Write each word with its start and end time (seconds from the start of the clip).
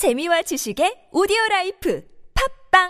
재미와 0.00 0.40
지식의 0.40 1.10
오디오 1.12 1.36
라이프 1.50 2.02
팟빵 2.72 2.88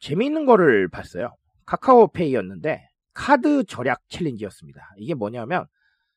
재미있는 0.00 0.44
거를 0.44 0.88
봤어요. 0.88 1.36
카카오페이였는데 1.66 2.88
카드 3.14 3.62
절약 3.62 4.00
챌린지였습니다. 4.08 4.94
이게 4.96 5.14
뭐냐면 5.14 5.66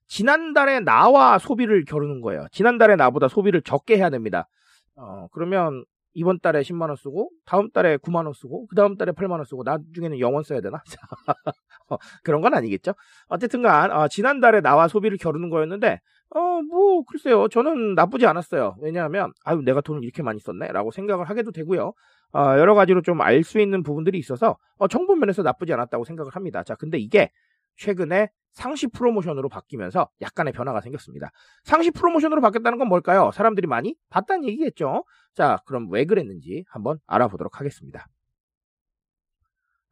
지난달에 0.08 0.80
나와 0.80 1.38
소비를 1.38 1.86
겨루는 1.86 2.22
거예요. 2.22 2.48
지난달에 2.52 2.96
나보다 2.96 3.28
소비를 3.28 3.62
적게 3.62 3.98
해야 3.98 4.10
됩니다. 4.10 4.48
어, 4.96 5.28
그러면 5.32 5.84
이번 6.16 6.40
달에 6.40 6.62
10만 6.62 6.90
원 6.90 6.96
쓰고 6.96 7.32
다음 7.46 7.72
달에 7.72 7.98
9만 7.98 8.26
원 8.26 8.34
쓰고 8.34 8.68
그 8.68 8.76
다음 8.76 8.98
달에 8.98 9.12
8만 9.14 9.32
원 9.34 9.46
쓰고 9.46 9.64
나중에는 9.64 10.20
영원 10.20 10.44
써야 10.44 10.62
되나? 10.62 10.82
어, 11.90 11.98
그런 12.24 12.42
건 12.42 12.54
아니겠죠. 12.54 12.94
어쨌든간 13.30 13.92
어, 13.92 14.08
지난달에 14.08 14.62
나와 14.62 14.88
소비를 14.88 15.18
겨루는 15.18 15.50
거였는데 15.50 16.00
어, 16.36 16.40
뭐 16.64 17.04
글쎄요. 17.06 17.48
저는 17.50 17.96
나쁘지 17.96 18.26
않았어요. 18.28 18.76
왜냐하면 18.82 19.32
아유 19.46 19.62
내가 19.64 19.82
돈을 19.82 20.04
이렇게 20.04 20.24
많이 20.24 20.40
썼네라고 20.40 20.92
생각을 20.92 21.30
하게도 21.30 21.52
되고요. 21.52 21.94
어, 22.34 22.40
여러 22.58 22.74
가지로 22.76 23.02
좀 23.02 23.22
알 23.22 23.44
수 23.44 23.60
있는 23.60 23.84
부분들이 23.84 24.18
있어서 24.20 24.58
어, 24.78 24.88
정보 24.88 25.16
면에서 25.16 25.44
나쁘지 25.44 25.74
않았다고 25.74 26.04
생각을 26.06 26.36
합니다. 26.36 26.64
자, 26.64 26.76
근데 26.76 26.98
이게 27.00 27.30
최근에 27.78 28.30
상시 28.54 28.88
프로모션으로 28.88 29.50
바뀌면서 29.50 30.10
약간의 30.22 30.54
변화가 30.54 30.82
생겼습니다. 30.82 31.32
상시 31.64 31.92
프로모션으로 31.92 32.42
바뀌었다는 32.42 32.78
건 32.78 32.88
뭘까요? 32.88 33.32
사람들이 33.34 33.68
많이 33.68 33.96
봤다는 34.10 34.46
얘기겠죠. 34.46 35.04
자, 35.34 35.58
그럼 35.66 35.88
왜 35.92 36.06
그랬는지 36.06 36.64
한번 36.70 37.00
알아보도록 37.08 37.60
하겠습니다. 37.60 38.08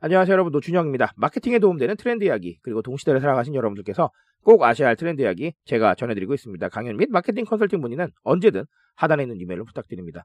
안녕하세요 0.04 0.34
여러분 0.34 0.52
노준영입니다. 0.52 1.14
마케팅에 1.16 1.60
도움되는 1.60 1.96
트렌드 1.96 2.24
이야기 2.24 2.58
그리고 2.64 2.82
동시대를 2.82 3.20
살아가신 3.20 3.54
여러분들께서 3.54 4.10
꼭 4.44 4.64
아셔야 4.64 4.88
할 4.88 4.96
트렌드 4.96 5.22
이야기 5.22 5.54
제가 5.66 5.94
전해드리고 5.94 6.34
있습니다. 6.34 6.70
강연 6.70 6.98
및 6.98 7.10
마케팅 7.12 7.46
컨설팅 7.46 7.82
문의는 7.82 8.10
언제든 8.24 8.66
하단에 8.96 9.24
있는 9.24 9.40
이메일로 9.40 9.66
부탁드립니다. 9.66 10.24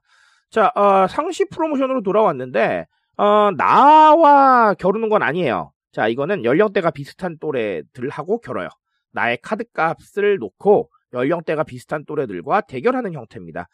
자, 0.49 0.71
어, 0.75 1.07
상시 1.07 1.45
프로모션으로 1.45 2.01
돌아왔는데 2.01 2.87
어, 3.17 3.51
나와 3.55 4.73
겨루는 4.75 5.09
건 5.09 5.21
아니에요. 5.21 5.71
자, 5.91 6.07
이거는 6.07 6.45
연령대가 6.45 6.91
비슷한 6.91 7.37
또래들하고 7.39 8.39
겨뤄요. 8.41 8.69
나의 9.11 9.39
카드 9.41 9.63
값을 9.71 10.37
놓고 10.37 10.91
연령대가 11.13 11.63
비슷한 11.63 12.05
또래들과 12.05 12.61
대결하는 12.61 13.13
형태입니다. 13.13 13.67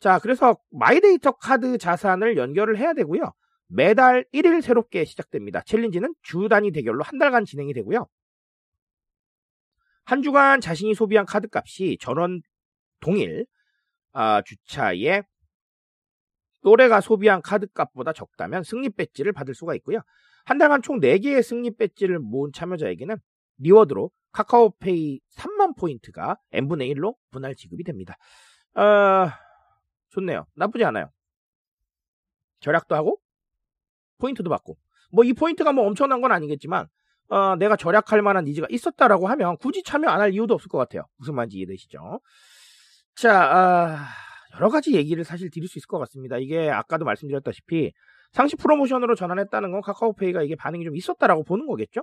자, 0.00 0.18
그래서 0.18 0.56
마이데이터 0.70 1.32
카드 1.32 1.78
자산을 1.78 2.36
연결을 2.36 2.78
해야 2.78 2.92
되고요. 2.94 3.32
매달 3.68 4.24
1일 4.34 4.62
새롭게 4.62 5.04
시작됩니다. 5.04 5.62
챌린지는 5.62 6.14
주 6.22 6.48
단위 6.48 6.72
대결로 6.72 7.04
한 7.04 7.18
달간 7.18 7.44
진행이 7.44 7.72
되고요. 7.74 8.06
한 10.04 10.22
주간 10.22 10.60
자신이 10.60 10.94
소비한 10.94 11.24
카드 11.24 11.46
값이 11.52 11.98
전월 12.00 12.42
동일 13.00 13.46
아, 14.12 14.42
주차에 14.42 15.22
또래가 16.62 17.00
소비한 17.00 17.40
카드 17.42 17.66
값보다 17.72 18.12
적다면 18.12 18.62
승리 18.64 18.90
배지를 18.90 19.32
받을 19.32 19.54
수가 19.54 19.74
있고요. 19.76 20.00
한 20.44 20.58
달간 20.58 20.82
총 20.82 21.00
4개의 21.00 21.42
승리 21.42 21.74
배지를 21.74 22.18
모은 22.18 22.52
참여자에게는 22.52 23.16
리워드로 23.58 24.10
카카오페이 24.32 25.20
3만 25.36 25.76
포인트가 25.76 26.36
n분의 26.52 26.92
1로 26.94 27.14
분할 27.30 27.54
지급이 27.54 27.84
됩니다. 27.84 28.16
어, 28.74 29.28
좋네요. 30.10 30.46
나쁘지 30.54 30.84
않아요. 30.84 31.10
절약도 32.60 32.94
하고 32.94 33.18
포인트도 34.18 34.50
받고 34.50 34.76
뭐 35.12 35.24
이 35.24 35.32
포인트가 35.32 35.72
뭐 35.72 35.86
엄청난 35.86 36.20
건 36.20 36.30
아니겠지만 36.32 36.86
어, 37.30 37.56
내가 37.56 37.76
절약할 37.76 38.22
만한 38.22 38.44
니즈가 38.44 38.66
있었다라고 38.70 39.28
하면 39.28 39.56
굳이 39.58 39.82
참여 39.82 40.08
안 40.08 40.20
할 40.20 40.32
이유도 40.32 40.54
없을 40.54 40.68
것 40.68 40.78
같아요. 40.78 41.06
무슨 41.16 41.34
말인지 41.34 41.58
이해되시죠? 41.58 42.20
자, 43.14 43.50
아, 43.56 44.08
여러 44.54 44.68
가지 44.68 44.94
얘기를 44.94 45.24
사실 45.24 45.50
드릴 45.50 45.68
수 45.68 45.78
있을 45.78 45.86
것 45.86 45.98
같습니다. 45.98 46.38
이게 46.38 46.70
아까도 46.70 47.04
말씀드렸다시피 47.04 47.92
상시 48.32 48.56
프로모션으로 48.56 49.14
전환했다는 49.14 49.72
건 49.72 49.80
카카오페이가 49.80 50.42
이게 50.42 50.54
반응이 50.56 50.84
좀 50.84 50.96
있었다라고 50.96 51.44
보는 51.44 51.66
거겠죠? 51.66 52.02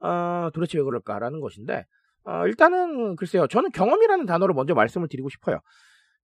어, 0.00 0.48
도대체 0.52 0.78
왜 0.78 0.84
그럴까라는 0.84 1.40
것인데 1.40 1.84
어, 2.24 2.46
일단은 2.46 3.16
글쎄요. 3.16 3.46
저는 3.46 3.70
경험이라는 3.70 4.26
단어로 4.26 4.54
먼저 4.54 4.74
말씀을 4.74 5.08
드리고 5.08 5.28
싶어요. 5.28 5.60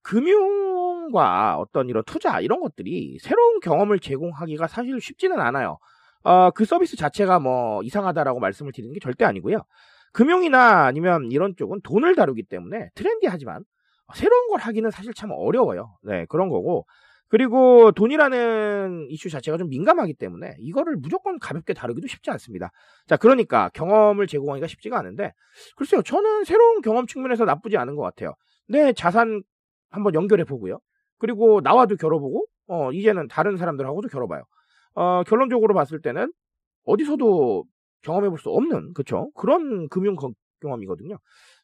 금융과 0.02 1.56
어떤 1.58 1.88
이런 1.88 2.02
투자 2.04 2.40
이런 2.40 2.60
것들이 2.60 3.18
새로운 3.20 3.60
경험을 3.60 4.00
제공하기가 4.00 4.66
사실 4.66 5.00
쉽지는 5.00 5.40
않아요. 5.40 5.78
어, 6.24 6.50
그 6.50 6.64
서비스 6.64 6.96
자체가 6.96 7.38
뭐 7.38 7.82
이상하다라고 7.82 8.40
말씀을 8.40 8.72
드리는 8.72 8.92
게 8.92 9.00
절대 9.00 9.24
아니고요. 9.24 9.58
금융이나 10.12 10.84
아니면 10.84 11.30
이런 11.30 11.54
쪽은 11.56 11.80
돈을 11.82 12.14
다루기 12.14 12.42
때문에 12.44 12.90
트렌디하지만 12.94 13.64
새로운 14.14 14.48
걸 14.48 14.60
하기는 14.60 14.90
사실 14.90 15.12
참 15.14 15.30
어려워요. 15.32 15.96
네, 16.02 16.26
그런 16.28 16.48
거고. 16.48 16.86
그리고 17.28 17.92
돈이라는 17.92 19.06
이슈 19.08 19.30
자체가 19.30 19.56
좀 19.56 19.70
민감하기 19.70 20.14
때문에 20.14 20.54
이거를 20.58 20.96
무조건 20.96 21.38
가볍게 21.38 21.72
다루기도 21.72 22.06
쉽지 22.06 22.30
않습니다. 22.30 22.70
자, 23.06 23.16
그러니까 23.16 23.70
경험을 23.70 24.26
제공하기가 24.26 24.66
쉽지가 24.66 24.98
않은데, 24.98 25.32
글쎄요, 25.76 26.02
저는 26.02 26.44
새로운 26.44 26.82
경험 26.82 27.06
측면에서 27.06 27.46
나쁘지 27.46 27.78
않은 27.78 27.96
것 27.96 28.02
같아요. 28.02 28.34
내 28.68 28.92
자산 28.92 29.42
한번 29.90 30.14
연결해 30.14 30.44
보고요. 30.44 30.78
그리고 31.18 31.60
나와도 31.62 31.96
겨뤄보고, 31.96 32.46
어, 32.66 32.92
이제는 32.92 33.28
다른 33.28 33.56
사람들하고도 33.56 34.08
겨뤄봐요. 34.08 34.42
어, 34.94 35.22
결론적으로 35.24 35.74
봤을 35.74 36.02
때는 36.02 36.30
어디서도 36.84 37.64
경험해 38.02 38.28
볼 38.28 38.38
수 38.38 38.50
없는, 38.50 38.92
그쵸? 38.94 39.30
그런 39.34 39.88
금융 39.88 40.16
경험이거든요. 40.60 41.18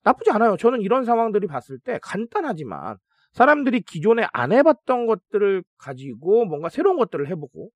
나쁘지 0.04 0.30
않아요. 0.30 0.56
저는 0.56 0.80
이런 0.80 1.04
상황들이 1.04 1.46
봤을 1.46 1.78
때 1.78 1.98
간단하지만 2.02 2.96
사람들이 3.32 3.82
기존에 3.82 4.26
안 4.32 4.52
해봤던 4.52 5.06
것들을 5.06 5.62
가지고 5.78 6.44
뭔가 6.46 6.68
새로운 6.68 6.96
것들을 6.96 7.28
해보고 7.28 7.70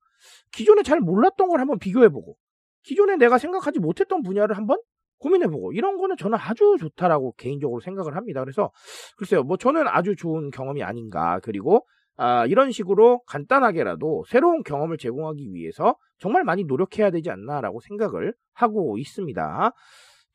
기존에 0.52 0.82
잘 0.82 1.00
몰랐던 1.00 1.48
걸 1.48 1.60
한번 1.60 1.78
비교해보고 1.78 2.36
기존에 2.84 3.16
내가 3.16 3.38
생각하지 3.38 3.78
못했던 3.78 4.22
분야를 4.22 4.56
한번 4.56 4.78
고민해보고 5.18 5.72
이런 5.72 5.98
거는 5.98 6.16
저는 6.16 6.36
아주 6.40 6.76
좋다라고 6.80 7.34
개인적으로 7.36 7.80
생각을 7.80 8.16
합니다. 8.16 8.40
그래서 8.40 8.72
글쎄요, 9.16 9.44
뭐 9.44 9.56
저는 9.56 9.86
아주 9.86 10.16
좋은 10.16 10.50
경험이 10.50 10.82
아닌가. 10.82 11.38
그리고 11.42 11.86
아, 12.16 12.44
이런 12.46 12.72
식으로 12.72 13.22
간단하게라도 13.26 14.24
새로운 14.28 14.62
경험을 14.62 14.98
제공하기 14.98 15.54
위해서 15.54 15.96
정말 16.18 16.44
많이 16.44 16.64
노력해야 16.64 17.10
되지 17.10 17.30
않나라고 17.30 17.80
생각을 17.80 18.34
하고 18.52 18.98
있습니다. 18.98 19.72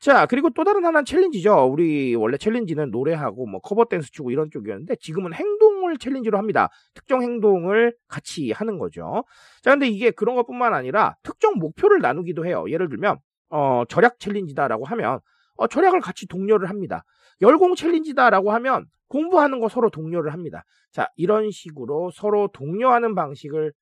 자, 0.00 0.26
그리고 0.26 0.48
또 0.50 0.62
다른 0.62 0.84
하나는 0.84 1.04
챌린지죠. 1.04 1.68
우리 1.72 2.14
원래 2.14 2.36
챌린지는 2.36 2.90
노래하고 2.90 3.46
뭐 3.46 3.60
커버 3.60 3.84
댄스 3.86 4.12
추고 4.12 4.30
이런 4.30 4.48
쪽이었는데 4.50 4.94
지금은 5.00 5.34
행동을 5.34 5.98
챌린지로 5.98 6.38
합니다. 6.38 6.68
특정 6.94 7.22
행동을 7.22 7.94
같이 8.06 8.52
하는 8.52 8.78
거죠. 8.78 9.24
자, 9.62 9.72
근데 9.72 9.88
이게 9.88 10.12
그런 10.12 10.36
것뿐만 10.36 10.72
아니라 10.72 11.16
특정 11.24 11.54
목표를 11.58 12.00
나누기도 12.00 12.46
해요. 12.46 12.64
예를 12.68 12.88
들면 12.88 13.18
어, 13.50 13.82
절약 13.88 14.20
챌린지다라고 14.20 14.84
하면 14.84 15.18
어, 15.56 15.66
절약을 15.66 16.00
같이 16.00 16.28
독려를 16.28 16.68
합니다. 16.68 17.02
열공 17.40 17.74
챌린지다라고 17.74 18.52
하면 18.52 18.86
공부하는 19.08 19.58
거 19.58 19.68
서로 19.68 19.90
독려를 19.90 20.32
합니다. 20.32 20.62
자, 20.92 21.08
이런 21.16 21.50
식으로 21.50 22.10
서로 22.12 22.48
독려하는 22.52 23.16
방식을 23.16 23.72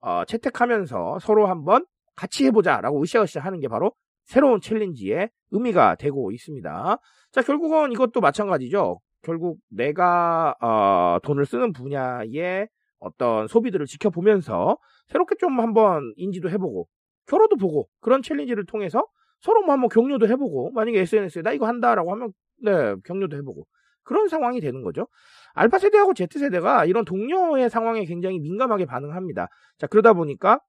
어, 0.00 0.24
채택하면서 0.26 1.20
서로 1.20 1.46
한번 1.46 1.86
같이 2.16 2.44
해보자라고 2.44 3.02
으쌰으쌰 3.02 3.40
하는 3.40 3.60
게 3.60 3.68
바로 3.68 3.94
새로운 4.26 4.60
챌린지의 4.60 5.30
의미가 5.54 5.96
되고 5.96 6.30
있습니다. 6.32 6.98
자, 7.32 7.42
결국은 7.42 7.92
이것도 7.92 8.20
마찬가지죠. 8.20 9.00
결국 9.22 9.58
내가 9.70 10.54
어, 10.60 11.18
돈을 11.22 11.46
쓰는 11.46 11.72
분야의 11.72 12.68
어떤 12.98 13.46
소비들을 13.48 13.86
지켜보면서 13.86 14.78
새롭게 15.08 15.36
좀 15.38 15.60
한번 15.60 16.12
인지도 16.16 16.50
해보고 16.50 16.86
결혼도 17.26 17.56
보고 17.56 17.88
그런 18.00 18.22
챌린지를 18.22 18.66
통해서 18.66 19.06
서로 19.40 19.62
뭐 19.62 19.72
한번 19.72 19.88
격려도 19.88 20.28
해보고 20.28 20.72
만약에 20.72 21.00
SNS에 21.00 21.42
나 21.42 21.52
이거 21.52 21.66
한다라고 21.66 22.12
하면 22.12 22.32
네 22.62 22.94
격려도 23.04 23.36
해보고 23.36 23.66
그런 24.04 24.28
상황이 24.28 24.60
되는 24.60 24.82
거죠. 24.82 25.06
알파 25.54 25.78
세대하고 25.78 26.14
Z 26.14 26.28
세대가 26.38 26.84
이런 26.84 27.04
동료의 27.04 27.70
상황에 27.70 28.04
굉장히 28.04 28.38
민감하게 28.38 28.86
반응합니다. 28.86 29.48
자 29.78 29.86
그러다 29.86 30.12
보니까 30.12 30.60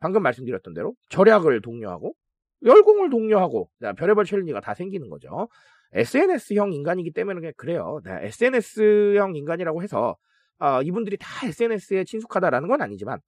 방금 0.00 0.22
말씀드렸던 0.22 0.74
대로 0.74 0.94
절약을 1.10 1.60
독려하고 1.62 2.14
열공을 2.62 3.10
독려하고 3.10 3.68
별의별 3.96 4.24
챌린지가 4.24 4.60
다 4.60 4.74
생기는 4.74 5.08
거죠. 5.08 5.48
SNS형 5.92 6.72
인간이기 6.72 7.12
때문에 7.12 7.52
그래요. 7.56 8.00
네, 8.04 8.18
SNS형 8.22 9.36
인간이라고 9.36 9.82
해서 9.82 10.16
어, 10.58 10.82
이분들이 10.82 11.16
다 11.18 11.46
SNS에 11.46 12.04
친숙하다라는 12.04 12.68
건 12.68 12.82
아니지만 12.82 13.20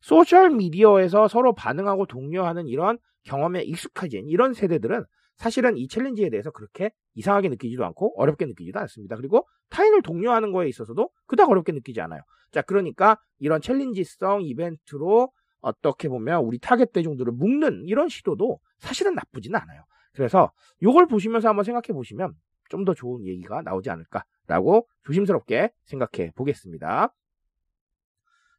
소셜 0.00 0.50
미디어에서 0.50 1.28
서로 1.28 1.54
반응하고 1.54 2.06
독려하는 2.06 2.66
이런 2.66 2.98
경험에 3.24 3.62
익숙해진 3.62 4.28
이런 4.28 4.52
세대들은 4.52 5.04
사실은 5.36 5.76
이 5.76 5.88
챌린지에 5.88 6.30
대해서 6.30 6.50
그렇게 6.50 6.90
이상하게 7.14 7.48
느끼지도 7.48 7.84
않고 7.86 8.20
어렵게 8.20 8.44
느끼지도 8.46 8.78
않습니다. 8.80 9.16
그리고 9.16 9.46
타인을 9.70 10.02
독려하는 10.02 10.52
거에 10.52 10.68
있어서도 10.68 11.10
그닥 11.26 11.50
어렵게 11.50 11.72
느끼지 11.72 12.00
않아요. 12.02 12.20
자, 12.52 12.62
그러니까 12.62 13.18
이런 13.38 13.60
챌린지성 13.60 14.42
이벤트로 14.42 15.30
어떻게 15.64 16.08
보면 16.08 16.44
우리 16.44 16.58
타겟 16.58 16.92
대중들을 16.92 17.32
묶는 17.32 17.84
이런 17.86 18.08
시도도 18.08 18.60
사실은 18.78 19.14
나쁘지는 19.14 19.58
않아요. 19.58 19.84
그래서 20.12 20.52
이걸 20.80 21.06
보시면서 21.06 21.48
한번 21.48 21.64
생각해 21.64 21.92
보시면 21.92 22.34
좀 22.68 22.84
더 22.84 22.94
좋은 22.94 23.24
얘기가 23.26 23.62
나오지 23.62 23.90
않을까라고 23.90 24.88
조심스럽게 25.04 25.70
생각해 25.84 26.32
보겠습니다. 26.34 27.14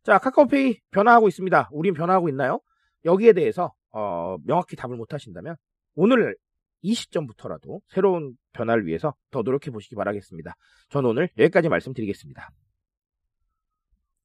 자, 0.03 0.19
카카오페이 0.19 0.79
변화하고 0.91 1.27
있습니다. 1.27 1.69
우린 1.71 1.93
변화하고 1.93 2.29
있나요? 2.29 2.59
여기에 3.03 3.33
대해서 3.33 3.73
어, 3.91 4.37
명확히 4.45 4.75
답을 4.75 4.95
못 4.95 5.13
하신다면 5.13 5.55
오늘 5.95 6.35
이 6.81 6.93
시점부터라도 6.93 7.81
새로운 7.87 8.35
변화를 8.53 8.85
위해서 8.85 9.15
더 9.31 9.41
노력해 9.41 9.71
보시기 9.71 9.95
바라겠습니다. 9.95 10.53
저는 10.89 11.09
오늘 11.09 11.29
여기까지 11.37 11.69
말씀드리겠습니다. 11.69 12.49